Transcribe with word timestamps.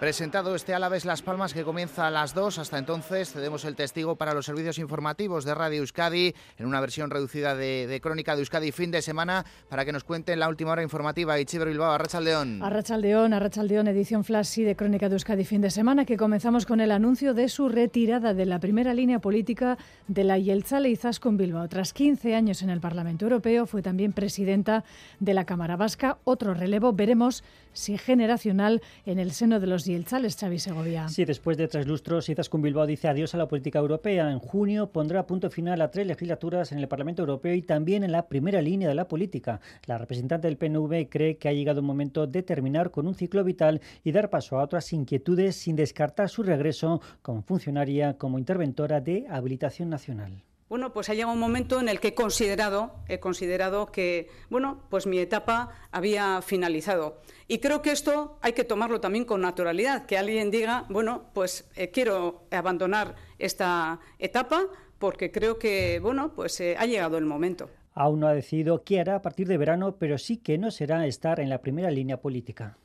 presentado 0.00 0.54
este 0.54 0.72
Álaves 0.72 1.04
Las 1.04 1.20
Palmas 1.20 1.52
que 1.52 1.62
comienza 1.62 2.06
a 2.06 2.10
las 2.10 2.32
2. 2.32 2.58
Hasta 2.58 2.78
entonces 2.78 3.32
cedemos 3.32 3.66
el 3.66 3.76
testigo 3.76 4.16
para 4.16 4.32
los 4.32 4.46
servicios 4.46 4.78
informativos 4.78 5.44
de 5.44 5.54
Radio 5.54 5.80
Euskadi 5.80 6.34
en 6.56 6.64
una 6.64 6.80
versión 6.80 7.10
reducida 7.10 7.54
de, 7.54 8.00
Crónica 8.02 8.34
de 8.34 8.40
Euskadi 8.40 8.72
fin 8.72 8.90
de 8.90 9.02
semana 9.02 9.44
para 9.68 9.84
que 9.84 9.92
nos 9.92 10.04
cuenten 10.04 10.40
la 10.40 10.48
última 10.48 10.72
hora 10.72 10.82
informativa. 10.82 11.38
Ichiber 11.38 11.68
Bilbao, 11.68 11.92
Arrachaldeón. 11.92 12.62
Arrachaldeón, 12.62 13.34
Arrachaldeón, 13.34 13.88
edición 13.88 14.24
flash 14.24 14.56
de 14.60 14.74
Crónica 14.74 15.10
de 15.10 15.16
Euskadi 15.16 15.44
fin 15.44 15.60
de 15.60 15.70
semana 15.70 16.06
que 16.06 16.16
comenzamos 16.16 16.64
con 16.64 16.80
el 16.80 16.92
anuncio 16.92 17.34
de 17.34 17.50
su 17.50 17.68
retirada 17.68 18.32
de 18.32 18.46
la 18.46 18.58
primera 18.58 18.94
línea 18.94 19.18
política 19.18 19.76
de 20.08 20.24
la 20.24 20.38
Yeltzale 20.38 20.88
Izaskun 20.88 21.36
Bilbao. 21.36 21.68
Tras 21.68 21.92
15 21.92 22.34
años 22.34 22.62
en 22.62 22.70
el 22.70 22.80
Parlamento 22.80 23.26
Europeo 23.26 23.66
fue 23.66 23.82
también 23.82 24.14
presidenta 24.14 24.82
de 25.18 25.34
la 25.34 25.44
Cámara 25.44 25.76
Vasca. 25.76 26.16
Otro 26.24 26.54
relevo, 26.54 26.94
veremos 26.94 27.44
si 27.74 27.98
generacional 27.98 28.80
en 29.04 29.18
el 29.18 29.32
seno 29.32 29.60
de 29.60 29.66
los 29.66 29.84
Yeltzales, 29.90 30.36
Xavi 30.36 30.58
Segovia. 30.58 31.08
Sí, 31.08 31.24
después 31.24 31.56
de 31.56 31.68
tres 31.68 31.86
lustros, 31.86 32.28
Izaskun 32.28 32.62
Bilbao 32.62 32.86
dice 32.86 33.08
adiós 33.08 33.34
a 33.34 33.38
la 33.38 33.48
política 33.48 33.78
europea. 33.78 34.30
En 34.30 34.38
junio 34.38 34.90
pondrá 34.92 35.26
punto 35.26 35.50
final 35.50 35.80
a 35.80 35.90
tres 35.90 36.06
legislaturas 36.06 36.72
en 36.72 36.78
el 36.78 36.88
Parlamento 36.88 37.22
Europeo 37.22 37.54
y 37.54 37.62
también 37.62 38.04
en 38.04 38.12
la 38.12 38.28
primera 38.28 38.62
línea 38.62 38.88
de 38.88 38.94
la 38.94 39.08
política. 39.08 39.60
La 39.86 39.98
representante 39.98 40.48
del 40.48 40.56
PNV 40.56 41.08
cree 41.08 41.36
que 41.36 41.48
ha 41.48 41.52
llegado 41.52 41.80
un 41.80 41.86
momento 41.86 42.26
de 42.26 42.42
terminar 42.42 42.90
con 42.90 43.06
un 43.06 43.14
ciclo 43.14 43.44
vital 43.44 43.80
y 44.04 44.12
dar 44.12 44.30
paso 44.30 44.58
a 44.58 44.62
otras 44.62 44.92
inquietudes 44.92 45.56
sin 45.56 45.76
descartar 45.76 46.28
su 46.28 46.42
regreso 46.42 47.00
como 47.22 47.42
funcionaria, 47.42 48.16
como 48.16 48.38
interventora 48.38 49.00
de 49.00 49.26
habilitación 49.28 49.90
nacional. 49.90 50.49
Bueno, 50.70 50.92
pues 50.92 51.08
ha 51.08 51.14
llegado 51.14 51.32
un 51.32 51.40
momento 51.40 51.80
en 51.80 51.88
el 51.88 51.98
que 51.98 52.08
he 52.08 52.14
considerado, 52.14 52.92
he 53.08 53.18
considerado 53.18 53.86
que, 53.86 54.28
bueno, 54.50 54.84
pues 54.88 55.04
mi 55.04 55.18
etapa 55.18 55.70
había 55.90 56.40
finalizado. 56.42 57.20
Y 57.48 57.58
creo 57.58 57.82
que 57.82 57.90
esto 57.90 58.38
hay 58.40 58.52
que 58.52 58.62
tomarlo 58.62 59.00
también 59.00 59.24
con 59.24 59.40
naturalidad, 59.40 60.06
que 60.06 60.16
alguien 60.16 60.52
diga, 60.52 60.86
bueno, 60.88 61.24
pues 61.34 61.68
eh, 61.74 61.90
quiero 61.90 62.44
abandonar 62.52 63.16
esta 63.40 63.98
etapa 64.20 64.62
porque 65.00 65.32
creo 65.32 65.58
que, 65.58 65.98
bueno, 65.98 66.34
pues 66.36 66.60
eh, 66.60 66.76
ha 66.78 66.86
llegado 66.86 67.18
el 67.18 67.24
momento. 67.24 67.68
Aún 67.92 68.20
no 68.20 68.28
ha 68.28 68.32
decidido 68.32 68.84
qué 68.84 69.00
hará 69.00 69.16
a 69.16 69.22
partir 69.22 69.48
de 69.48 69.58
verano, 69.58 69.96
pero 69.98 70.18
sí 70.18 70.36
que 70.36 70.56
no 70.56 70.70
será 70.70 71.04
estar 71.04 71.40
en 71.40 71.48
la 71.48 71.62
primera 71.62 71.90
línea 71.90 72.20
política. 72.20 72.78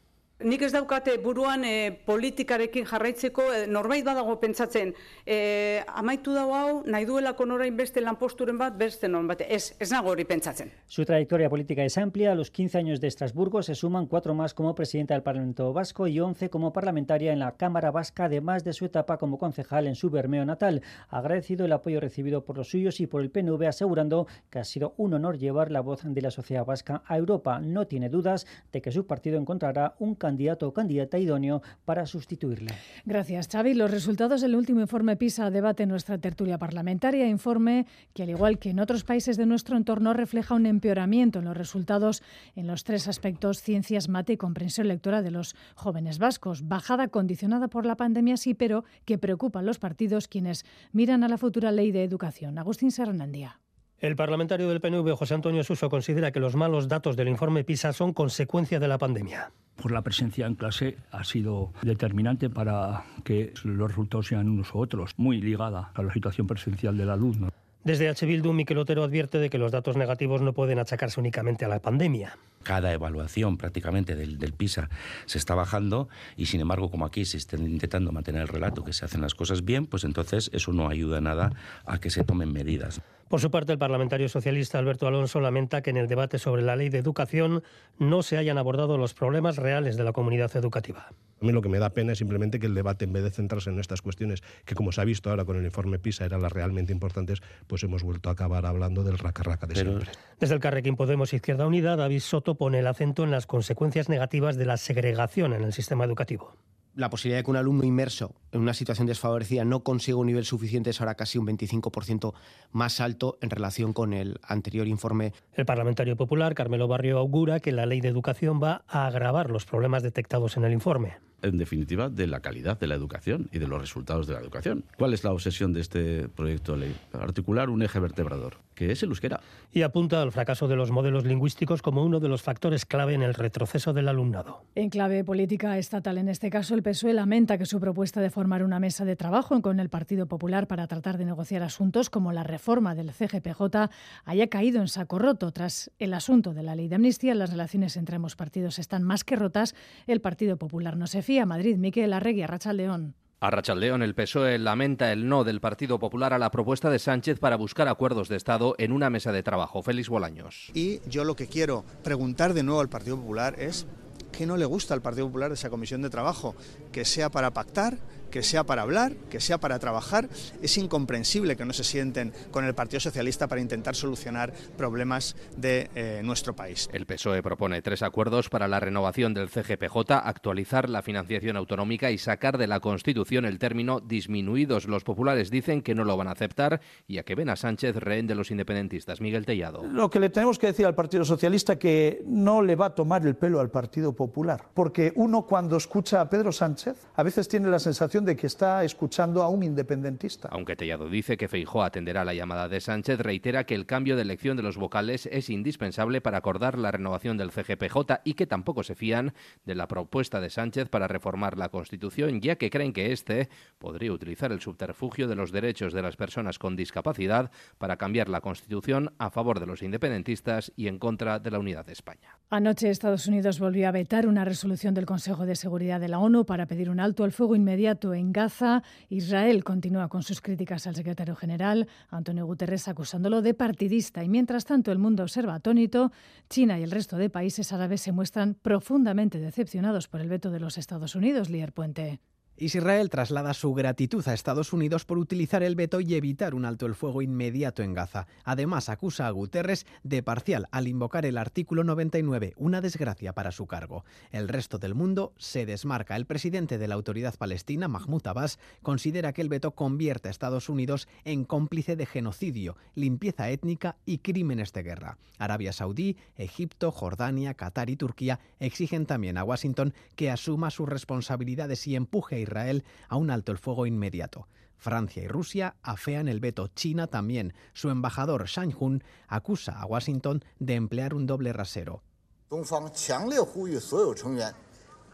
Nik 0.43 0.65
ez 0.67 0.73
daukate 0.73 1.13
buruan 1.23 1.61
e, 1.63 1.93
politikarekin 2.03 2.83
jarraitzeko 2.89 3.43
e, 3.55 3.59
norbait 3.71 4.03
badago 4.03 4.33
pentsatzen 4.41 4.89
e, 5.23 5.79
amaitu 5.87 6.33
dago 6.35 6.51
hau 6.57 6.81
nahi 6.91 7.05
duelako 7.07 7.45
norain 7.47 7.77
beste 7.77 8.01
lanposturen 8.03 8.57
bat 8.59 8.75
beste 8.75 9.07
non 9.07 9.29
bat 9.29 9.45
ez, 9.47 9.77
ez 9.79 9.87
nago 9.93 10.11
hori 10.11 10.25
pentsatzen. 10.27 10.73
Su 10.87 11.05
trayectoria 11.05 11.49
política 11.49 11.85
es 11.85 11.97
amplia. 11.97 12.33
A 12.33 12.35
los 12.35 12.51
15 12.51 12.77
años 12.77 12.99
de 12.99 13.07
Estrasburgo 13.07 13.63
se 13.63 13.75
suman 13.75 14.07
cuatro 14.07 14.33
más 14.35 14.53
como 14.53 14.75
presidenta 14.75 15.13
del 15.13 15.23
Parlamento 15.23 15.71
Vasco 15.71 16.05
y 16.05 16.19
11 16.19 16.49
como 16.49 16.73
parlamentaria 16.73 17.31
en 17.31 17.39
la 17.39 17.53
Cámara 17.53 17.91
Vasca, 17.91 18.25
además 18.25 18.65
de 18.65 18.73
su 18.73 18.83
etapa 18.83 19.17
como 19.17 19.37
concejal 19.37 19.87
en 19.87 19.95
su 19.95 20.09
Bermeo 20.09 20.43
natal. 20.43 20.81
Agradecido 21.07 21.63
el 21.63 21.71
apoyo 21.71 22.01
recibido 22.01 22.43
por 22.43 22.57
los 22.57 22.71
suyos 22.71 22.99
y 22.99 23.07
por 23.07 23.21
el 23.21 23.31
PNV, 23.31 23.67
asegurando 23.67 24.27
que 24.49 24.59
ha 24.59 24.65
sido 24.65 24.95
un 24.97 25.13
honor 25.13 25.37
llevar 25.37 25.71
la 25.71 25.79
voz 25.79 26.01
de 26.03 26.21
la 26.21 26.29
sociedad 26.29 26.65
vasca 26.65 27.03
a 27.05 27.15
Europa. 27.15 27.61
No 27.61 27.87
tiene 27.87 28.09
dudas 28.09 28.45
de 28.73 28.81
que 28.81 28.91
su 28.91 29.07
partido 29.07 29.39
encontrará 29.39 29.95
un 29.99 30.15
candidato 30.25 30.65
o 30.67 30.73
candidata 30.73 31.21
idóneo 31.21 31.61
para 31.85 32.09
sustituirle. 32.09 32.73
Gracias, 33.05 33.47
Xavi. 33.47 33.77
Los 33.77 33.91
resultados 33.91 34.41
del 34.41 34.55
último 34.55 34.81
informe 34.81 35.15
PISA 35.21 35.53
debate 35.53 35.85
nuestra 35.85 36.17
tertulia 36.17 36.57
parlamentaria. 36.57 37.29
Informe 37.29 37.85
que, 38.13 38.23
al 38.23 38.31
igual 38.33 38.57
que 38.57 38.71
en 38.71 38.79
otros 38.79 39.03
países 39.03 39.37
de 39.37 39.45
nuestro 39.45 39.77
entorno, 39.77 40.13
refleja 40.13 40.55
un 40.55 40.65
empeoramiento 40.65 41.39
en 41.39 41.45
los 41.45 41.55
resultados 41.55 42.23
en 42.55 42.65
los 42.65 42.83
tres 42.83 43.07
aspectos 43.07 43.61
ciencias, 43.61 44.09
mate 44.09 44.33
y 44.33 44.37
comprensión 44.37 44.87
lectora 44.87 45.21
de 45.21 45.31
los 45.31 45.55
jóvenes 45.75 46.17
vascos. 46.17 46.67
Bajada 46.67 47.07
condicionada 47.09 47.67
por 47.67 47.85
la 47.85 47.95
pandemia, 47.95 48.37
sí, 48.37 48.53
pero 48.55 48.83
que 49.05 49.17
preocupa 49.17 49.59
a 49.59 49.63
los 49.63 49.77
partidos 49.77 50.27
quienes 50.27 50.65
miran 50.91 51.23
a 51.23 51.29
la 51.29 51.37
futura 51.37 51.71
ley 51.71 51.91
de 51.91 52.03
educación. 52.03 52.57
Agustín 52.57 52.91
Serrandía. 52.91 53.59
El 53.99 54.15
parlamentario 54.15 54.67
del 54.69 54.81
PNV, 54.81 55.15
José 55.15 55.35
Antonio 55.35 55.63
Suso, 55.63 55.89
considera 55.89 56.31
que 56.31 56.39
los 56.39 56.55
malos 56.55 56.87
datos 56.87 57.15
del 57.15 57.29
informe 57.29 57.63
PISA 57.63 57.93
son 57.93 58.13
consecuencia 58.13 58.79
de 58.79 58.87
la 58.87 58.97
pandemia. 58.97 59.51
Por 59.81 59.91
la 59.91 60.01
presencia 60.01 60.47
en 60.47 60.55
clase 60.55 60.97
ha 61.11 61.23
sido 61.23 61.71
determinante 61.81 62.49
para 62.49 63.03
que 63.23 63.53
los 63.63 63.89
resultados 63.89 64.27
sean 64.27 64.49
unos 64.49 64.73
u 64.73 64.79
otros, 64.79 65.11
muy 65.17 65.41
ligada 65.41 65.91
a 65.93 66.01
la 66.01 66.13
situación 66.13 66.47
presencial 66.47 66.97
del 66.97 67.09
alumno. 67.09 67.49
Desde 67.85 68.09
H. 68.09 68.25
Bildu, 68.25 68.51
Miquel 68.51 68.79
Otero 68.79 69.03
advierte 69.03 69.37
de 69.37 69.51
que 69.51 69.59
los 69.59 69.71
datos 69.71 69.95
negativos 69.95 70.41
no 70.41 70.53
pueden 70.53 70.79
achacarse 70.79 71.19
únicamente 71.19 71.65
a 71.65 71.67
la 71.67 71.79
pandemia. 71.79 72.35
Cada 72.63 72.91
evaluación 72.91 73.57
prácticamente 73.57 74.15
del, 74.15 74.39
del, 74.39 74.53
PISA 74.53 74.89
se 75.27 75.37
está 75.37 75.53
bajando 75.53 76.09
y 76.35 76.47
sin 76.47 76.61
embargo 76.61 76.89
como 76.89 77.05
aquí 77.05 77.25
se 77.25 77.37
está 77.37 77.57
intentando 77.57 78.11
mantener 78.11 78.41
el 78.41 78.47
relato 78.47 78.83
que 78.83 78.91
se 78.91 79.05
hacen 79.05 79.21
las 79.21 79.35
cosas 79.35 79.63
bien, 79.63 79.85
pues 79.85 80.03
entonces 80.03 80.49
eso 80.51 80.73
no 80.73 80.89
ayuda 80.89 81.21
nada 81.21 81.51
a 81.85 81.99
que 81.99 82.09
se 82.09 82.23
tomen 82.23 82.51
medidas. 82.51 83.01
Por 83.27 83.39
su 83.39 83.51
parte, 83.51 83.71
el 83.71 83.77
parlamentario 83.77 84.29
socialista 84.29 84.79
Alberto 84.79 85.07
Alonso 85.07 85.39
lamenta 85.39 85.81
que 85.81 85.91
en 85.91 85.97
el 85.97 86.07
debate 86.07 86.39
sobre 86.39 86.63
la 86.63 86.75
ley 86.75 86.89
de 86.89 86.97
educación 86.97 87.63
no 87.99 88.23
se 88.23 88.37
hayan 88.37 88.57
abordado 88.57 88.97
los 88.97 89.13
problemas 89.13 89.57
reales 89.57 89.95
de 89.95 90.03
la 90.03 90.11
comunidad 90.11 90.55
educativa. 90.55 91.09
A 91.45 91.47
mí 91.47 91.53
lo 91.53 91.61
que 91.61 91.69
me 91.69 91.77
da 91.77 91.91
pena 91.91 92.13
es 92.13 92.17
simplemente 92.17 92.57
que 92.57 92.65
el 92.65 92.73
debate, 92.73 93.05
en 93.05 93.13
vez 93.13 93.21
de 93.21 93.29
centrarse 93.29 93.69
en 93.69 93.79
estas 93.79 94.01
cuestiones, 94.01 94.41
que 94.65 94.73
como 94.73 94.91
se 94.91 94.99
ha 95.01 95.03
visto 95.03 95.29
ahora 95.29 95.45
con 95.45 95.57
el 95.57 95.63
informe 95.63 95.99
PISA 95.99 96.25
eran 96.25 96.41
las 96.41 96.51
realmente 96.51 96.91
importantes, 96.91 97.43
pues 97.67 97.83
hemos 97.83 98.01
vuelto 98.01 98.29
a 98.29 98.31
acabar 98.31 98.65
hablando 98.65 99.03
del 99.03 99.19
raca-raca 99.19 99.67
de 99.67 99.75
siempre. 99.75 100.09
Desde 100.39 100.55
el 100.55 100.59
Carrequín 100.59 100.95
Podemos 100.95 101.35
Izquierda 101.35 101.67
Unida, 101.67 101.95
David 101.97 102.21
Soto 102.21 102.55
pone 102.55 102.79
el 102.79 102.87
acento 102.87 103.23
en 103.23 103.29
las 103.29 103.45
consecuencias 103.45 104.09
negativas 104.09 104.55
de 104.55 104.65
la 104.65 104.77
segregación 104.77 105.53
en 105.53 105.61
el 105.61 105.71
sistema 105.71 106.03
educativo 106.03 106.55
la 106.95 107.09
posibilidad 107.09 107.39
de 107.39 107.43
que 107.43 107.51
un 107.51 107.57
alumno 107.57 107.83
inmerso 107.83 108.35
en 108.53 108.61
una 108.61 108.73
situación 108.73 109.05
desfavorecida 109.05 109.65
no 109.65 109.83
consiga 109.83 110.17
un 110.17 110.27
nivel 110.27 110.45
suficiente 110.45 110.91
es 110.91 111.01
ahora 111.01 111.15
casi 111.15 111.37
un 111.37 111.45
25% 111.45 112.33
más 112.71 113.01
alto 113.01 113.37
en 113.41 113.49
relación 113.49 113.91
con 113.91 114.13
el 114.13 114.39
anterior 114.41 114.87
informe. 114.87 115.33
El 115.55 115.65
parlamentario 115.65 116.15
popular 116.15 116.55
Carmelo 116.55 116.87
Barrio 116.87 117.17
augura 117.17 117.59
que 117.59 117.73
la 117.73 117.85
ley 117.85 117.99
de 117.99 118.07
educación 118.07 118.61
va 118.63 118.85
a 118.87 119.07
agravar 119.07 119.49
los 119.49 119.65
problemas 119.65 120.03
detectados 120.03 120.55
en 120.55 120.63
el 120.63 120.71
informe 120.71 121.17
en 121.45 121.57
definitiva, 121.57 122.09
de 122.09 122.27
la 122.27 122.39
calidad 122.39 122.79
de 122.79 122.87
la 122.87 122.95
educación 122.95 123.49
y 123.51 123.59
de 123.59 123.67
los 123.67 123.79
resultados 123.79 124.27
de 124.27 124.33
la 124.33 124.39
educación. 124.39 124.83
¿Cuál 124.97 125.13
es 125.13 125.23
la 125.23 125.31
obsesión 125.31 125.73
de 125.73 125.81
este 125.81 126.27
proyecto 126.27 126.73
de 126.73 126.79
ley? 126.79 126.95
Articular 127.13 127.69
un 127.69 127.83
eje 127.83 127.99
vertebrador, 127.99 128.57
que 128.75 128.91
es 128.91 129.01
el 129.01 129.09
euskera. 129.09 129.39
Y 129.71 129.81
apunta 129.81 130.21
al 130.21 130.31
fracaso 130.31 130.67
de 130.67 130.75
los 130.75 130.91
modelos 130.91 131.25
lingüísticos 131.25 131.81
como 131.81 132.03
uno 132.03 132.19
de 132.19 132.29
los 132.29 132.41
factores 132.41 132.85
clave 132.85 133.13
en 133.13 133.23
el 133.23 133.33
retroceso 133.33 133.93
del 133.93 134.07
alumnado. 134.07 134.63
En 134.75 134.89
clave 134.89 135.23
política 135.23 135.77
estatal, 135.77 136.17
en 136.17 136.29
este 136.29 136.49
caso, 136.49 136.75
el 136.75 136.83
PSOE 136.83 137.13
lamenta 137.13 137.57
que 137.57 137.65
su 137.65 137.79
propuesta 137.79 138.21
de 138.21 138.29
formar 138.29 138.63
una 138.63 138.79
mesa 138.79 139.05
de 139.05 139.15
trabajo 139.15 139.61
con 139.61 139.79
el 139.79 139.89
Partido 139.89 140.27
Popular 140.27 140.67
para 140.67 140.87
tratar 140.87 141.17
de 141.17 141.25
negociar 141.25 141.63
asuntos 141.63 142.09
como 142.09 142.31
la 142.31 142.43
reforma 142.43 142.95
del 142.95 143.11
CGPJ 143.11 143.89
haya 144.25 144.47
caído 144.47 144.81
en 144.81 144.87
saco 144.87 145.19
roto. 145.19 145.51
Tras 145.51 145.91
el 145.97 146.13
asunto 146.13 146.53
de 146.53 146.63
la 146.63 146.75
ley 146.75 146.87
de 146.87 146.95
amnistía, 146.95 147.35
las 147.35 147.51
relaciones 147.51 147.97
entre 147.97 148.17
ambos 148.17 148.35
partidos 148.35 148.79
están 148.79 149.03
más 149.03 149.23
que 149.23 149.35
rotas. 149.35 149.75
El 150.07 150.21
Partido 150.21 150.57
Popular 150.57 150.97
no 150.97 151.07
se 151.07 151.21
fía 151.21 151.45
Madrid, 151.45 151.77
Miquel 151.77 152.13
Arregui, 152.13 152.43
Arrachaldeón. 152.43 153.15
A 153.41 153.51
Rachaldeón, 153.51 154.01
el 154.01 154.15
PSOE 154.15 154.57
lamenta 154.57 155.11
el 155.11 155.27
no 155.27 155.43
del 155.43 155.59
Partido 155.59 155.99
Popular 155.99 156.33
a 156.33 156.39
la 156.39 156.51
propuesta 156.51 156.89
de 156.89 156.99
Sánchez 156.99 157.37
para 157.37 157.57
buscar 157.57 157.89
acuerdos 157.89 158.29
de 158.29 158.37
Estado 158.37 158.75
en 158.77 158.93
una 158.93 159.09
mesa 159.09 159.33
de 159.33 159.43
trabajo. 159.43 159.83
Félix 159.83 160.07
Bolaños. 160.07 160.71
Y 160.73 161.01
yo 161.09 161.25
lo 161.25 161.35
que 161.35 161.47
quiero 161.47 161.83
preguntar 162.01 162.53
de 162.53 162.63
nuevo 162.63 162.79
al 162.79 162.87
Partido 162.87 163.17
Popular 163.17 163.59
es 163.59 163.87
qué 164.31 164.45
no 164.45 164.55
le 164.55 164.65
gusta 164.65 164.93
al 164.93 165.01
Partido 165.01 165.27
Popular 165.27 165.49
de 165.49 165.55
esa 165.55 165.69
comisión 165.69 166.01
de 166.01 166.09
trabajo, 166.09 166.55
que 166.93 167.03
sea 167.03 167.29
para 167.29 167.51
pactar, 167.51 167.97
que 168.35 168.43
sea 168.43 168.65
para 168.65 168.81
hablar, 168.81 169.13
que 169.29 169.39
sea 169.39 169.59
para 169.59 169.79
trabajar. 169.79 170.27
Es 170.61 170.77
incomprensible 170.77 171.55
que 171.55 171.63
no 171.63 171.71
se 171.71 171.85
sienten 171.85 172.33
con 172.51 172.65
el 172.65 172.75
Partido 172.75 172.99
Socialista 172.99 173.47
para 173.47 173.61
intentar 173.61 173.95
solucionar 173.95 174.51
problemas 174.75 175.37
de 175.55 175.89
eh, 175.95 176.19
nuestro 176.21 176.53
país. 176.53 176.89
El 176.91 177.05
PSOE 177.05 177.41
propone 177.41 177.81
tres 177.81 178.01
acuerdos 178.01 178.49
para 178.49 178.67
la 178.67 178.81
renovación 178.81 179.33
del 179.33 179.47
CGPJ, 179.47 180.11
actualizar 180.11 180.89
la 180.89 181.01
financiación 181.01 181.55
autonómica 181.55 182.11
y 182.11 182.17
sacar 182.17 182.57
de 182.57 182.67
la 182.67 182.81
Constitución 182.81 183.45
el 183.45 183.57
término 183.57 184.01
disminuidos. 184.01 184.85
Los 184.89 185.05
populares 185.05 185.49
dicen 185.49 185.81
que 185.81 185.95
no 185.95 186.03
lo 186.03 186.17
van 186.17 186.27
a 186.27 186.31
aceptar 186.31 186.81
y 187.07 187.19
a 187.19 187.23
que 187.23 187.35
ven 187.35 187.47
a 187.47 187.55
Sánchez 187.55 187.95
rehén 187.95 188.27
de 188.27 188.35
los 188.35 188.51
independentistas. 188.51 189.21
Miguel 189.21 189.45
Tellado. 189.45 189.81
Lo 189.85 190.09
que 190.09 190.19
le 190.19 190.29
tenemos 190.29 190.59
que 190.59 190.67
decir 190.67 190.85
al 190.85 190.93
Partido 190.93 191.23
Socialista 191.23 191.79
que 191.79 192.21
no 192.27 192.61
le 192.61 192.75
va 192.75 192.87
a 192.87 192.95
tomar 192.95 193.25
el 193.25 193.37
pelo 193.37 193.61
al 193.61 193.71
Partido 193.71 194.11
Popular, 194.11 194.65
porque 194.73 195.13
uno 195.15 195.43
cuando 195.43 195.77
escucha 195.77 196.19
a 196.19 196.29
Pedro 196.29 196.51
Sánchez 196.51 196.97
a 197.15 197.23
veces 197.23 197.47
tiene 197.47 197.69
la 197.69 197.79
sensación 197.79 198.24
sensación 198.25 198.35
de 198.35 198.35
que 198.35 198.47
está 198.47 198.83
escuchando 198.83 199.43
a 199.43 199.49
un 199.49 199.63
independentista. 199.63 200.49
Aunque 200.51 200.75
Tellado 200.75 201.09
dice 201.09 201.37
que 201.37 201.47
Feijó 201.47 201.83
atenderá 201.83 202.25
la 202.25 202.33
llamada 202.33 202.67
de 202.67 202.81
Sánchez, 202.81 203.19
reitera 203.19 203.65
que 203.65 203.75
el 203.75 203.85
cambio 203.85 204.15
de 204.15 204.23
elección 204.23 204.57
de 204.57 204.63
los 204.63 204.77
vocales 204.77 205.27
es 205.31 205.49
indispensable 205.49 206.21
para 206.21 206.37
acordar 206.37 206.77
la 206.77 206.91
renovación 206.91 207.37
del 207.37 207.51
CGPJ 207.51 208.21
y 208.23 208.33
que 208.33 208.47
tampoco 208.47 208.83
se 208.83 208.95
fían 208.95 209.33
de 209.65 209.75
la 209.75 209.87
propuesta 209.87 210.41
de 210.41 210.49
Sánchez 210.49 210.89
para 210.89 211.07
reformar 211.07 211.57
la 211.57 211.69
Constitución, 211.69 212.41
ya 212.41 212.55
que 212.55 212.69
creen 212.69 212.93
que 212.93 213.11
éste 213.11 213.49
podría 213.77 214.11
utilizar 214.11 214.51
el 214.51 214.61
subterfugio 214.61 215.27
de 215.27 215.35
los 215.35 215.51
derechos 215.51 215.93
de 215.93 216.01
las 216.01 216.15
personas 216.15 216.59
con 216.59 216.75
discapacidad 216.75 217.51
para 217.77 217.97
cambiar 217.97 218.29
la 218.29 218.41
Constitución 218.41 219.13
a 219.19 219.29
favor 219.29 219.59
de 219.59 219.67
los 219.67 219.81
independentistas 219.81 220.71
y 220.75 220.87
en 220.87 220.99
contra 220.99 221.39
de 221.39 221.51
la 221.51 221.59
unidad 221.59 221.85
de 221.85 221.93
España. 221.93 222.39
Anoche 222.49 222.89
Estados 222.89 223.27
Unidos 223.27 223.59
volvió 223.59 223.87
a 223.87 223.91
vetar 223.91 224.27
una 224.27 224.45
resolución 224.45 224.93
del 224.93 225.05
Consejo 225.05 225.45
de 225.45 225.55
Seguridad 225.55 225.99
de 225.99 226.07
la 226.07 226.19
ONU 226.19 226.45
para 226.45 226.65
pedir 226.65 226.89
un 226.89 226.99
alto 226.99 227.23
al 227.23 227.31
fuego 227.31 227.55
inmediato 227.55 228.14
en 228.15 228.31
Gaza. 228.31 228.83
Israel 229.09 229.63
continúa 229.63 230.07
con 230.07 230.23
sus 230.23 230.41
críticas 230.41 230.87
al 230.87 230.95
secretario 230.95 231.35
general, 231.35 231.87
Antonio 232.09 232.45
Guterres, 232.45 232.87
acusándolo 232.87 233.41
de 233.41 233.53
partidista. 233.53 234.23
Y 234.23 234.29
mientras 234.29 234.65
tanto, 234.65 234.91
el 234.91 234.99
mundo 234.99 235.23
observa 235.23 235.55
atónito. 235.55 236.11
China 236.49 236.79
y 236.79 236.83
el 236.83 236.91
resto 236.91 237.17
de 237.17 237.29
países 237.29 237.71
árabes 237.73 238.01
se 238.01 238.11
muestran 238.11 238.55
profundamente 238.55 239.39
decepcionados 239.39 240.07
por 240.07 240.21
el 240.21 240.29
veto 240.29 240.51
de 240.51 240.59
los 240.59 240.77
Estados 240.77 241.15
Unidos, 241.15 241.49
Lier 241.49 241.73
Puente. 241.73 242.19
Israel 242.57 243.09
traslada 243.09 243.53
su 243.53 243.73
gratitud 243.73 244.25
a 244.29 244.33
Estados 244.33 244.71
Unidos 244.71 245.03
por 245.03 245.17
utilizar 245.17 245.61
el 245.61 245.75
veto 245.75 245.99
y 245.99 246.15
evitar 246.15 246.55
un 246.55 246.63
alto 246.63 246.85
el 246.85 246.95
fuego 246.95 247.21
inmediato 247.21 247.83
en 247.83 247.93
Gaza. 247.93 248.27
Además, 248.45 248.87
acusa 248.87 249.27
a 249.27 249.31
Guterres 249.31 249.85
de 250.03 250.23
parcial 250.23 250.67
al 250.71 250.87
invocar 250.87 251.25
el 251.25 251.37
artículo 251.37 251.83
99, 251.83 252.53
una 252.55 252.79
desgracia 252.79 253.33
para 253.33 253.51
su 253.51 253.67
cargo. 253.67 254.05
El 254.31 254.47
resto 254.47 254.77
del 254.77 254.95
mundo 254.95 255.33
se 255.37 255.65
desmarca. 255.65 256.15
El 256.15 256.25
presidente 256.25 256.77
de 256.77 256.87
la 256.87 256.95
autoridad 256.95 257.35
palestina, 257.35 257.89
Mahmoud 257.89 258.25
Abbas, 258.25 258.57
considera 258.81 259.33
que 259.33 259.41
el 259.41 259.49
veto 259.49 259.71
convierte 259.71 260.29
a 260.29 260.31
Estados 260.31 260.69
Unidos 260.69 261.09
en 261.25 261.43
cómplice 261.43 261.97
de 261.97 262.05
genocidio, 262.05 262.77
limpieza 262.93 263.49
étnica 263.49 263.97
y 264.05 264.19
crímenes 264.19 264.71
de 264.71 264.83
guerra. 264.83 265.17
Arabia 265.37 265.73
Saudí, 265.73 266.15
Egipto, 266.37 266.91
Jordania, 266.91 267.53
Qatar 267.55 267.89
y 267.89 267.97
Turquía 267.97 268.39
exigen 268.59 269.05
también 269.05 269.37
a 269.37 269.43
Washington 269.43 269.93
que 270.15 270.31
asuma 270.31 270.71
sus 270.71 270.87
responsabilidades 270.87 271.85
y 271.87 271.97
empuje 271.97 272.44
Israel 272.45 272.83
a 273.09 273.17
un 273.17 273.29
alto 273.29 273.51
el 273.51 273.57
fuego 273.57 273.85
inmediato. 273.85 274.47
Francia 274.77 275.23
y 275.23 275.27
Rusia 275.27 275.75
afean 275.81 276.27
el 276.27 276.39
veto. 276.39 276.67
China 276.67 277.07
también. 277.07 277.53
Su 277.73 277.89
embajador 277.89 278.45
Shang 278.45 278.75
Hun 278.77 279.03
acusa 279.27 279.79
a 279.79 279.85
Washington 279.85 280.43
de 280.59 280.75
emplear 280.75 281.13
un 281.13 281.25
doble 281.25 281.53
rasero. 281.53 282.03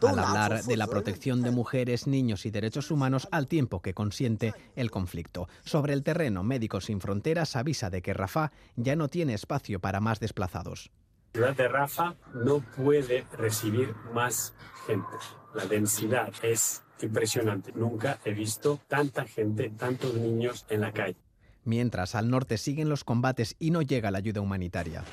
Al 0.02 0.18
hablar 0.18 0.64
de 0.64 0.76
la 0.76 0.88
protección 0.88 1.42
de 1.42 1.52
mujeres, 1.52 2.06
niños 2.06 2.44
y 2.44 2.50
derechos 2.50 2.90
humanos 2.90 3.28
al 3.30 3.46
tiempo 3.46 3.80
que 3.80 3.94
consiente 3.94 4.52
el 4.74 4.90
conflicto. 4.90 5.48
Sobre 5.64 5.92
el 5.92 6.02
terreno, 6.02 6.42
Médicos 6.42 6.86
Sin 6.86 7.00
Fronteras 7.00 7.54
avisa 7.56 7.88
de 7.88 8.02
que 8.02 8.12
Rafah 8.12 8.50
ya 8.76 8.96
no 8.96 9.08
tiene 9.08 9.34
espacio 9.34 9.80
para 9.80 10.00
más 10.00 10.18
desplazados. 10.18 10.90
La 11.34 11.38
ciudad 11.38 11.56
de 11.56 11.68
Rafah 11.68 12.14
no 12.34 12.60
puede 12.60 13.24
recibir 13.32 13.94
más 14.12 14.52
gente. 14.86 15.08
La 15.54 15.64
densidad 15.64 16.30
es 16.42 16.82
impresionante. 17.00 17.72
Nunca 17.74 18.18
he 18.26 18.34
visto 18.34 18.80
tanta 18.86 19.24
gente, 19.24 19.70
tantos 19.70 20.12
niños 20.12 20.66
en 20.68 20.82
la 20.82 20.92
calle. 20.92 21.16
Mientras 21.64 22.14
al 22.16 22.28
norte 22.28 22.58
siguen 22.58 22.90
los 22.90 23.02
combates 23.02 23.56
y 23.58 23.70
no 23.70 23.80
llega 23.80 24.10
la 24.10 24.18
ayuda 24.18 24.42
humanitaria. 24.42 25.04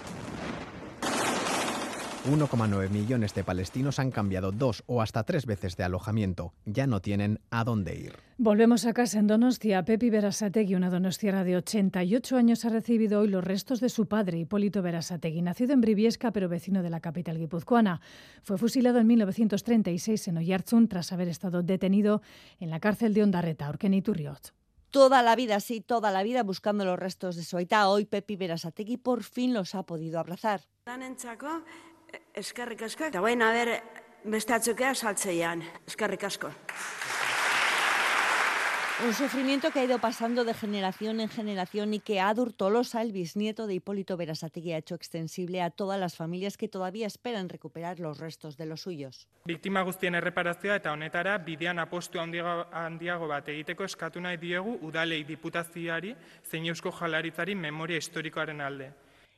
1,9 2.25 2.89
millones 2.89 3.33
de 3.33 3.45
palestinos 3.45 3.98
han 3.98 4.12
cambiado 4.12 4.51
dos 4.51 4.83
o 4.88 5.01
hasta 5.01 5.24
tres 5.24 5.45
veces 5.45 5.77
de 5.77 5.86
alojamiento. 5.86 6.54
Ya 6.66 6.86
no 6.86 7.01
tienen 7.01 7.39
a 7.50 7.63
dónde 7.63 7.95
ir. 7.95 8.18
Volvemos 8.38 8.86
a 8.86 8.94
casa 8.94 9.19
en 9.19 9.27
Donostia. 9.27 9.83
Pepi 9.86 10.10
Berasategui, 10.10 10.75
una 10.75 10.89
donostiara 10.89 11.45
de 11.45 11.56
88 11.56 12.36
años, 12.36 12.66
ha 12.66 12.69
recibido 12.69 13.21
hoy 13.21 13.30
los 13.30 13.44
restos 13.44 13.80
de 13.80 13.88
su 13.88 14.07
padre, 14.07 14.38
Hipólito 14.38 14.81
Berasategui, 14.81 15.42
nacido 15.42 15.74
en 15.74 15.81
Briviesca, 15.81 16.31
pero 16.31 16.50
vecino 16.50 16.83
de 16.83 16.89
la 16.89 17.00
capital 17.00 17.38
guipuzcoana. 17.38 18.01
Fue 18.44 18.57
fusilado 18.57 19.00
en 19.00 19.07
1936 19.07 20.27
en 20.27 20.38
Oyarzún 20.38 20.89
tras 20.89 21.13
haber 21.13 21.30
estado 21.30 21.63
detenido 21.63 22.21
en 22.60 22.69
la 22.69 22.81
cárcel 22.81 23.13
de 23.13 23.24
Ondarreta, 23.24 23.69
Orqueniturriot. 23.69 24.54
Toda 24.92 25.21
la 25.21 25.36
vida, 25.36 25.60
sí, 25.60 25.81
toda 25.81 26.12
la 26.12 26.24
vida 26.24 26.44
buscando 26.44 26.83
los 26.83 26.98
restos 26.98 27.36
de 27.36 27.44
su 27.44 27.57
aita. 27.57 27.88
Hoy 27.89 28.06
Pepi 28.06 28.36
Berasategui 28.36 28.98
por 28.98 29.24
fin 29.24 29.54
los 29.54 29.75
ha 29.75 29.83
podido 29.83 30.19
abrazar. 30.19 30.62
Eskerrik 32.34 32.82
asko. 32.84 33.06
Eta 33.06 33.20
bueno, 33.20 33.46
a 33.46 33.52
ver, 33.52 33.82
beste 34.24 34.54
atzukea 34.54 34.96
saltzeian. 34.96 35.64
Eskerrik 35.88 36.24
asko. 36.24 36.52
Un 39.02 39.14
sufrimiento 39.14 39.72
que 39.72 39.80
ha 39.80 39.86
ido 39.86 40.00
pasando 40.00 40.44
de 40.44 40.54
generación 40.54 41.22
en 41.22 41.30
generación 41.30 41.94
y 41.94 42.02
que 42.02 42.20
Adur 42.20 42.52
Tolosa, 42.52 43.02
el 43.02 43.14
bisnieto 43.14 43.66
de 43.66 43.76
Hipólito 43.76 44.18
Berasategui, 44.18 44.74
ha 44.74 44.78
hecho 44.78 44.94
extensible 44.94 45.62
a 45.62 45.70
todas 45.70 45.98
las 45.98 46.18
familias 46.18 46.58
que 46.58 46.68
todavía 46.68 47.08
esperan 47.08 47.48
recuperar 47.48 48.02
los 48.02 48.20
restos 48.20 48.58
de 48.58 48.66
los 48.66 48.82
suyos. 48.82 49.30
Biktima 49.46 49.84
guztien 49.84 50.16
erreparazioa 50.16 50.76
eta 50.82 50.92
honetara 50.92 51.38
bidean 51.38 51.80
apostu 51.80 52.20
handiago, 52.20 52.68
handiago 52.74 53.32
bat 53.32 53.48
egiteko 53.48 53.88
eskatu 53.88 54.20
nahi 54.20 54.36
diegu 54.36 54.78
udalei 54.84 55.24
diputazioari 55.24 56.18
zein 56.44 56.68
eusko 56.68 56.92
jalaritzari 56.92 57.56
memoria 57.56 58.04
historikoaren 58.04 58.60
alde. 58.60 58.92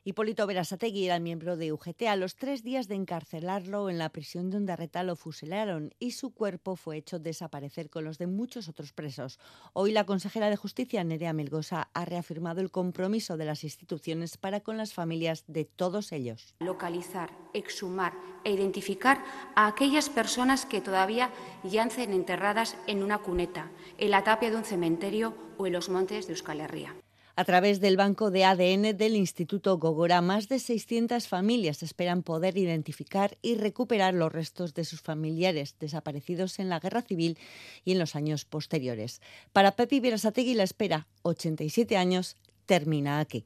Hipólito 0.04 0.48
Berasategui 0.48 1.06
era 1.06 1.20
miembro 1.20 1.58
de 1.58 1.72
UGT. 1.72 2.08
A 2.08 2.16
los 2.16 2.36
tres 2.36 2.64
días 2.64 2.88
de 2.88 2.96
encarcelarlo 2.96 3.88
en 3.88 4.00
la 4.00 4.10
prisión 4.10 4.50
de 4.50 4.58
Ondarreta 4.58 5.04
lo 5.04 5.16
fusilaron 5.16 5.94
y 6.00 6.14
su 6.14 6.34
cuerpo 6.34 6.76
fue 6.76 6.98
hecho 6.98 7.20
desaparecer 7.20 7.92
con 7.92 8.06
los 8.06 8.18
de 8.18 8.26
muchos 8.26 8.68
otros 8.68 8.94
presos. 8.94 9.40
Hoy 9.74 9.92
la 9.92 10.08
consejera 10.08 10.50
de 10.50 10.56
Justicia, 10.56 11.04
Nerea 11.04 11.34
Melgosa, 11.34 11.90
ha 11.94 12.06
reafirmado 12.06 12.62
el 12.62 12.72
compromiso 12.72 13.38
de 13.38 13.46
las 13.46 13.64
instituciones 13.64 14.38
para 14.38 14.62
con 14.62 14.76
las 14.76 14.92
familias 14.92 15.44
de 15.46 15.66
todos 15.66 16.12
ellos. 16.14 16.56
Localizar, 16.62 17.30
exhumar 17.54 18.14
e 18.44 18.54
identificar 18.54 19.24
a 19.54 19.68
aquellas 19.68 20.10
personas 20.10 20.66
que 20.66 20.82
todavía 20.82 21.30
yancen 21.64 22.14
enterradas 22.14 22.76
en 22.88 23.04
una 23.04 23.20
cuneta, 23.20 23.70
en 24.00 24.10
la 24.10 24.24
tapia 24.24 24.50
de 24.50 24.56
un 24.56 24.66
cementerio 24.66 25.36
o 25.60 25.68
en 25.68 25.74
los 25.74 25.90
montes 25.90 26.26
de 26.26 26.34
Euskal 26.34 26.60
Herria. 26.60 26.96
A 27.42 27.44
través 27.44 27.80
del 27.80 27.98
banco 27.98 28.30
de 28.30 28.46
ADN 28.46 28.96
del 28.96 29.16
Instituto 29.16 29.80
Gogora, 29.80 30.22
más 30.22 30.48
de 30.48 30.60
600 30.60 31.28
familias 31.28 31.82
esperan 31.82 32.22
poder 32.22 32.56
identificar 32.56 33.36
y 33.42 33.56
recuperar 33.56 34.14
los 34.14 34.32
restos 34.32 34.76
de 34.76 34.86
sus 34.86 35.02
familiares 35.02 35.76
desaparecidos 35.80 36.60
en 36.60 36.70
la 36.70 36.80
guerra 36.80 37.02
civil 37.02 37.40
y 37.84 37.94
en 37.94 37.98
los 37.98 38.16
años 38.16 38.46
posteriores. 38.46 39.22
Para 39.54 39.72
Pepi 39.72 40.00
Berasategui 40.00 40.54
la 40.54 40.62
espera, 40.62 41.08
87 41.24 41.98
años, 41.98 42.38
termina 42.68 43.20
aquí. 43.20 43.44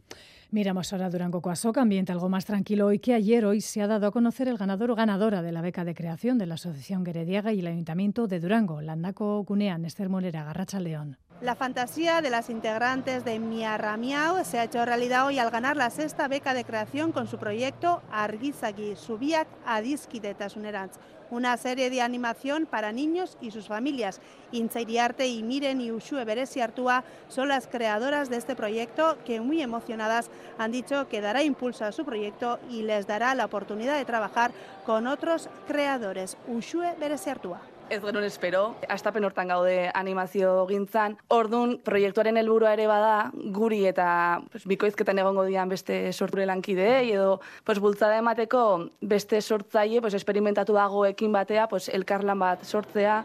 Miramos 0.51 0.91
ahora 0.91 1.09
Durango 1.09 1.41
Coasoca, 1.41 1.81
ambiente 1.81 2.11
algo 2.11 2.27
más 2.27 2.43
tranquilo 2.43 2.87
hoy 2.87 2.99
que 2.99 3.13
ayer. 3.13 3.45
Hoy 3.45 3.61
se 3.61 3.81
ha 3.81 3.87
dado 3.87 4.07
a 4.07 4.11
conocer 4.11 4.49
el 4.49 4.57
ganador 4.57 4.91
o 4.91 4.95
ganadora 4.95 5.41
de 5.41 5.53
la 5.53 5.61
beca 5.61 5.85
de 5.85 5.95
creación 5.95 6.37
de 6.37 6.47
la 6.47 6.55
Asociación 6.55 7.05
Gerediaga 7.05 7.53
y 7.53 7.61
el 7.61 7.67
Ayuntamiento 7.67 8.27
de 8.27 8.41
Durango, 8.41 8.81
Landaco 8.81 9.45
Cunean, 9.45 9.85
Esther 9.85 10.09
Molera, 10.09 10.43
Garracha 10.43 10.81
León. 10.81 11.17
La 11.41 11.53
fantasía 11.53 12.21
de 12.21 12.29
las 12.29 12.49
integrantes 12.49 13.25
de 13.25 13.39
Miarramiao 13.39 14.45
se 14.45 14.57
ha 14.57 14.63
hecho 14.63 14.85
realidad 14.85 15.25
hoy 15.27 15.37
al 15.37 15.51
ganar 15.51 15.75
la 15.75 15.89
sexta 15.89 16.29
beca 16.29 16.53
de 16.53 16.63
creación 16.63 17.11
con 17.11 17.27
su 17.27 17.37
proyecto 17.37 18.01
Argizagi, 18.09 18.95
Subiak 18.95 19.45
Adiskidetasunerantz, 19.65 20.97
una 21.29 21.57
serie 21.57 21.89
de 21.89 22.01
animación 22.01 22.65
para 22.65 22.93
niños 22.93 23.37
y 23.41 23.51
sus 23.51 23.67
familias. 23.67 24.21
Intzairiarte 24.53 25.27
y 25.27 25.43
Miren 25.43 25.81
y 25.81 25.91
Ushue 25.91 26.23
Beresi 26.23 26.61
Artúa 26.61 27.03
son 27.27 27.49
las 27.49 27.67
creadoras 27.67 28.29
de 28.29 28.37
este 28.37 28.55
proyecto 28.55 29.17
que 29.25 29.41
muy 29.41 29.61
emocionadas 29.61 30.29
han 30.57 30.71
dicho 30.71 31.09
que 31.09 31.19
dará 31.19 31.43
impulso 31.43 31.83
a 31.83 31.91
su 31.91 32.05
proyecto 32.05 32.59
y 32.69 32.83
les 32.83 33.07
dará 33.07 33.35
la 33.35 33.43
oportunidad 33.43 33.97
de 33.97 34.05
trabajar 34.05 34.51
con 34.85 35.05
otros 35.05 35.49
creadores. 35.67 36.37
Ushue 36.47 36.95
Beresi 36.97 37.29
Artúa. 37.29 37.74
Ez 37.87 37.99
genuen 38.01 38.25
espero, 38.25 38.61
astapen 38.89 39.27
hortan 39.27 39.51
gaude 39.51 39.91
animazio 39.93 40.65
gintzan. 40.65 41.19
Ordun 41.29 41.75
proiektuaren 41.85 42.39
helburua 42.41 42.71
ere 42.73 42.87
bada 42.89 43.29
guri 43.53 43.83
eta 43.85 44.07
pues, 44.51 44.63
bikoizketan 44.65 45.21
egongo 45.21 45.43
dian 45.45 45.69
beste 45.69 45.99
sorture 46.11 46.47
lankideei 46.49 47.11
edo 47.13 47.39
pues, 47.63 47.77
bultzada 47.79 48.17
emateko 48.17 48.63
beste 49.01 49.41
sortzaile 49.41 50.01
pues, 50.01 50.15
experimentatu 50.17 50.73
dagoekin 50.73 51.35
batea 51.35 51.67
pues, 51.69 51.89
elkarlan 51.93 52.41
bat 52.41 52.65
sortzea. 52.65 53.19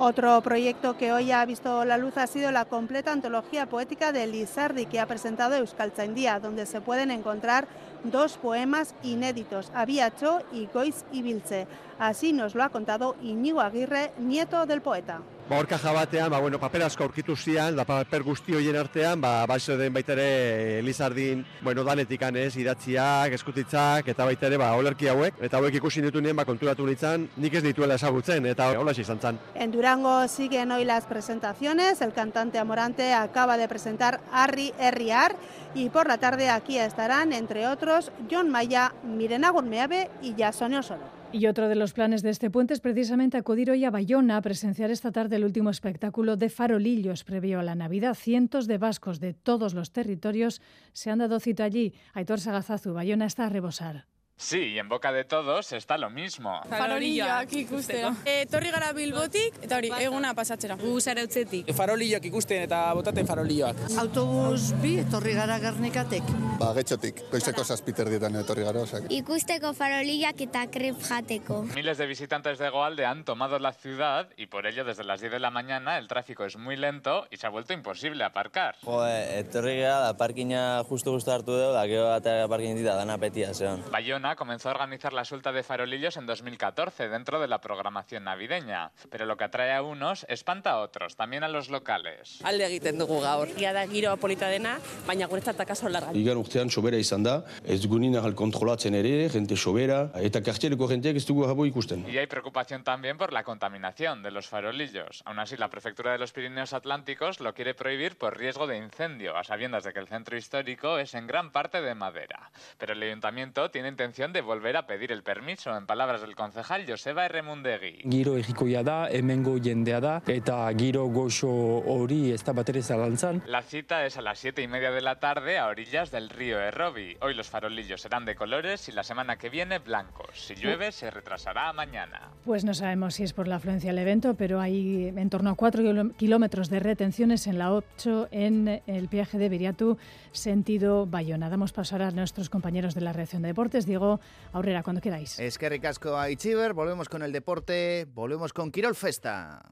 Otro 0.00 0.40
proyecto 0.42 0.96
que 0.96 1.12
hoy 1.12 1.32
ha 1.32 1.44
visto 1.44 1.84
la 1.84 1.98
luz 1.98 2.16
ha 2.18 2.28
sido 2.28 2.52
la 2.52 2.66
completa 2.66 3.10
antología 3.10 3.66
poética 3.66 4.12
de 4.12 4.28
Lizardi 4.28 4.86
que 4.86 5.00
ha 5.00 5.06
presentado 5.06 5.56
Euskaltzaindia, 5.56 6.38
donde 6.38 6.66
se 6.66 6.80
pueden 6.80 7.10
encontrar 7.10 7.66
dos 8.04 8.38
poemas 8.38 8.94
inéditos, 9.02 9.72
Abiacho 9.74 10.38
y 10.52 10.68
Goiz 10.72 11.04
Ibilce. 11.10 11.66
Así 11.98 12.32
nos 12.32 12.54
lo 12.54 12.62
ha 12.62 12.68
contado 12.68 13.16
Iñigo 13.22 13.60
Aguirre, 13.60 14.12
nieto 14.18 14.66
del 14.66 14.82
poeta. 14.82 15.20
Ba, 15.48 15.56
orka 15.56 15.78
jabatean, 15.78 16.28
ba, 16.28 16.40
bueno, 16.44 16.58
paper 16.60 16.82
asko 16.84 17.06
aurkitu 17.06 17.32
zian, 17.32 17.72
da 17.72 17.86
paper 17.88 18.20
guzti 18.20 18.52
horien 18.52 18.76
artean, 18.76 19.16
ba, 19.16 19.46
baixo 19.48 19.78
den 19.80 19.94
baita 19.94 20.12
ere 20.12 20.80
Elizardin, 20.82 21.40
bueno, 21.64 21.86
danetikan 21.88 22.36
ez, 22.36 22.50
idatziak, 22.60 23.32
eskutitzak, 23.32 24.10
eta 24.12 24.26
baita 24.28 24.44
ere, 24.50 24.58
ba, 24.60 24.74
olerki 24.76 25.08
hauek, 25.08 25.40
eta 25.40 25.56
hauek 25.56 25.80
ikusi 25.80 26.04
ditu 26.04 26.20
nien, 26.20 26.36
ba, 26.36 26.44
konturatu 26.44 26.84
nintzen, 26.84 27.30
nik 27.40 27.56
ez 27.56 27.62
dituela 27.64 27.96
ezagutzen, 27.96 28.44
eta 28.52 28.68
hola 28.76 28.92
izan 28.92 29.24
zan. 29.24 29.40
En 29.54 29.72
Durango 29.72 30.28
siguen 30.28 30.70
hoy 30.70 30.84
las 30.84 31.06
presentaciones, 31.06 32.02
el 32.02 32.12
cantante 32.12 32.58
Amorante 32.58 33.14
acaba 33.14 33.56
de 33.56 33.68
presentar 33.68 34.20
Arri 34.30 34.74
Erriar, 34.78 35.34
y 35.74 35.88
por 35.88 36.08
la 36.08 36.18
tarde 36.18 36.50
aquí 36.50 36.76
estarán, 36.76 37.32
entre 37.32 37.68
otros, 37.68 38.12
John 38.30 38.50
Maya, 38.50 38.92
Mirena 39.02 39.48
Gurmeave 39.48 40.10
y 40.20 40.34
Jasone 40.36 40.76
Osoro. 40.76 41.17
Y 41.30 41.46
otro 41.46 41.68
de 41.68 41.74
los 41.74 41.92
planes 41.92 42.22
de 42.22 42.30
este 42.30 42.48
puente 42.48 42.72
es 42.72 42.80
precisamente 42.80 43.36
acudir 43.36 43.70
hoy 43.70 43.84
a 43.84 43.90
Bayona 43.90 44.38
a 44.38 44.42
presenciar 44.42 44.90
esta 44.90 45.12
tarde 45.12 45.36
el 45.36 45.44
último 45.44 45.68
espectáculo 45.68 46.38
de 46.38 46.48
farolillos 46.48 47.22
previo 47.22 47.60
a 47.60 47.62
la 47.62 47.74
Navidad. 47.74 48.14
Cientos 48.14 48.66
de 48.66 48.78
vascos 48.78 49.20
de 49.20 49.34
todos 49.34 49.74
los 49.74 49.92
territorios 49.92 50.62
se 50.94 51.10
han 51.10 51.18
dado 51.18 51.38
cita 51.38 51.64
allí. 51.64 51.92
Aitor 52.14 52.40
Sagazazu, 52.40 52.94
Bayona 52.94 53.26
está 53.26 53.44
a 53.44 53.50
rebosar. 53.50 54.06
Sí, 54.40 54.58
y 54.74 54.78
en 54.78 54.88
boca 54.88 55.10
de 55.10 55.24
todos 55.24 55.72
está 55.72 55.98
lo 55.98 56.10
mismo. 56.10 56.60
Farolilloak 56.70 57.52
ikusteko. 57.52 58.12
Etorri 58.24 58.70
gara 58.70 58.92
Bilbotik, 58.92 59.56
eta 59.66 59.80
hori, 59.80 59.90
eguna 59.98 60.30
pasatzera. 60.38 60.76
Gu 60.78 60.92
zarautzetik. 61.00 61.72
Farolilloak 61.74 62.28
ikusten 62.30 62.62
eta 62.68 62.84
botaten 62.94 63.26
farolilloak. 63.26 63.80
Autobus 63.98 64.76
bi, 64.78 64.92
etorri 65.02 65.34
gara 65.34 65.58
Gernikatek. 65.58 66.30
Ba, 66.60 66.70
getxotik, 66.76 67.24
goizeko 67.32 67.64
zazpiterdietan 67.64 68.38
etorri 68.38 68.62
gara, 68.62 68.84
osak. 68.86 69.08
Ikusteko 69.10 69.72
farolilloak 69.74 70.44
eta 70.46 70.62
krep 70.70 71.02
jateko. 71.08 71.64
Miles 71.74 71.98
de 71.98 72.06
visitantes 72.06 72.62
de 72.62 72.70
Goalde 72.70 73.06
han 73.06 73.24
tomado 73.24 73.58
la 73.58 73.72
ciudad 73.72 74.28
y 74.36 74.46
por 74.46 74.68
ello 74.68 74.84
desde 74.84 75.02
las 75.02 75.20
10 75.20 75.32
de 75.32 75.40
la 75.40 75.50
mañana 75.50 75.98
el 75.98 76.06
tráfico 76.06 76.44
es 76.44 76.56
muy 76.56 76.76
lento 76.76 77.26
y 77.32 77.38
se 77.38 77.48
ha 77.48 77.50
vuelto 77.50 77.72
imposible 77.72 78.22
aparcar. 78.22 78.76
Joder, 78.84 79.38
etorri 79.40 79.80
gara, 79.80 79.98
da 79.98 80.16
parkina 80.16 80.84
justu 80.88 81.10
justu 81.10 81.34
hartu 81.34 81.58
dugu, 81.58 81.74
da 81.74 81.84
gero 81.90 82.14
eta 82.14 82.38
parkin 82.46 82.78
dita 82.78 82.94
dana 82.94 83.18
petia 83.18 83.52
zeon. 83.52 83.82
Bayona 83.90 84.27
comenzó 84.36 84.68
a 84.68 84.72
organizar 84.72 85.12
la 85.12 85.24
suelta 85.24 85.52
de 85.52 85.62
farolillos 85.62 86.16
en 86.16 86.26
2014 86.26 87.08
dentro 87.08 87.40
de 87.40 87.48
la 87.48 87.60
programación 87.60 88.24
navideña, 88.24 88.92
pero 89.10 89.26
lo 89.26 89.36
que 89.36 89.44
atrae 89.44 89.74
a 89.74 89.82
unos 89.82 90.26
espanta 90.28 90.72
a 90.72 90.80
otros, 90.80 91.16
también 91.16 91.44
a 91.44 91.48
los 91.48 91.68
locales. 91.68 92.40
Alde 92.44 92.66
egiten 92.66 92.98
dugu 92.98 93.20
gaur. 93.20 93.48
Ia 93.58 93.72
da 93.72 93.86
giro 93.86 94.16
polita 94.16 94.48
dena, 94.48 94.78
baina 95.06 95.26
guretzat 95.26 95.60
akaso 95.60 95.88
larga. 95.88 96.12
Igan 96.12 96.38
urtean 96.40 96.70
sobera 96.70 96.98
izan 96.98 97.22
da, 97.22 97.44
ez 97.64 97.86
gunin 97.86 98.16
ahal 98.18 98.34
kontrolatzen 98.34 98.94
ere, 98.98 99.28
gente 99.30 99.56
sobera, 99.56 100.10
eta 100.18 100.42
kartiereko 100.42 100.88
jenteak 100.90 101.16
ez 101.16 101.26
dugu 101.26 101.46
jabo 101.46 101.66
ikusten. 101.66 102.04
Y 102.08 102.18
hay 102.18 102.26
preocupación 102.26 102.84
también 102.84 103.16
por 103.16 103.32
la 103.32 103.44
contaminación 103.44 104.22
de 104.22 104.30
los 104.30 104.48
farolillos. 104.48 105.22
Aún 105.24 105.38
así, 105.38 105.56
la 105.56 105.68
prefectura 105.68 106.12
de 106.12 106.18
los 106.18 106.32
Pirineos 106.32 106.72
Atlánticos 106.72 107.40
lo 107.40 107.54
quiere 107.54 107.74
prohibir 107.74 108.18
por 108.18 108.36
riesgo 108.36 108.66
de 108.66 108.76
incendio, 108.78 109.36
a 109.36 109.44
sabiendas 109.44 109.84
de 109.84 109.92
que 109.92 110.00
el 110.00 110.08
centro 110.08 110.36
histórico 110.36 110.98
es 110.98 111.14
en 111.14 111.26
gran 111.26 111.50
parte 111.50 111.80
de 111.80 111.94
madera. 111.94 112.50
Pero 112.78 112.92
el 112.92 113.02
ayuntamiento 113.02 113.70
tiene 113.70 113.88
intención 113.88 114.17
de 114.18 114.40
volver 114.40 114.76
a 114.76 114.84
pedir 114.84 115.12
el 115.12 115.22
permiso, 115.22 115.76
en 115.76 115.86
palabras 115.86 116.20
del 116.20 116.34
concejal 116.34 116.84
Joseba 116.88 117.24
Erremundegui. 117.24 118.02
Giro 118.02 118.34
egikoia 118.36 118.82
da, 118.82 118.96
hemengo 119.14 119.54
jendea 119.62 120.00
da, 120.02 120.14
eta 120.26 120.56
giro 120.74 121.04
goxo 121.06 121.48
hori 121.86 122.32
ez 122.34 122.42
da 122.42 122.52
batere 122.52 122.82
zalantzan. 122.82 123.44
La 123.46 123.62
cita 123.62 124.04
es 124.06 124.18
a 124.18 124.22
las 124.22 124.40
siete 124.40 124.60
y 124.62 124.66
media 124.66 124.90
de 124.90 125.02
la 125.02 125.20
tarde 125.20 125.56
a 125.58 125.68
orillas 125.68 126.10
del 126.10 126.30
río 126.30 126.58
Errobi. 126.58 127.16
Hoy 127.20 127.34
los 127.34 127.48
farolillos 127.48 128.02
serán 128.02 128.24
de 128.24 128.34
colores 128.34 128.88
y 128.88 128.92
la 128.92 129.04
semana 129.04 129.36
que 129.36 129.50
viene 129.50 129.78
blancos. 129.78 130.30
Si 130.34 130.56
llueve, 130.56 130.90
se 130.90 131.12
retrasará 131.12 131.68
a 131.68 131.72
mañana. 131.72 132.32
Pues 132.44 132.64
no 132.64 132.74
sabemos 132.74 133.14
si 133.14 133.22
es 133.22 133.32
por 133.32 133.46
la 133.46 133.56
afluencia 133.56 133.92
al 133.92 133.98
evento, 133.98 134.34
pero 134.34 134.60
hay 134.60 135.12
en 135.16 135.30
torno 135.30 135.50
a 135.50 135.54
4 135.54 136.14
kilómetros 136.16 136.70
de 136.70 136.80
retenciones 136.80 137.46
en 137.46 137.58
la 137.58 137.72
8 137.72 138.30
en 138.32 138.82
el 138.88 139.08
peaje 139.08 139.38
de 139.38 139.48
Viriatu, 139.48 139.96
sentido 140.32 141.06
Bayona. 141.06 141.50
Damos 141.50 141.72
paso 141.72 141.94
ahora 141.94 142.08
a 142.08 142.10
nuestros 142.10 142.50
compañeros 142.50 142.96
de 142.96 143.02
la 143.02 143.12
reacción 143.12 143.42
de 143.42 143.48
deportes. 143.48 143.86
Diego 143.86 144.07
Aurrera, 144.52 144.82
cuando 144.82 145.00
queráis. 145.00 145.38
Es 145.38 145.58
que 145.58 145.68
ricasco 145.68 146.16
a 146.16 146.30
Ichiver, 146.30 146.72
volvemos 146.72 147.08
con 147.08 147.22
el 147.22 147.32
deporte, 147.32 148.06
volvemos 148.14 148.52
con 148.52 148.70
Quirol 148.70 148.94
Festa. 148.94 149.62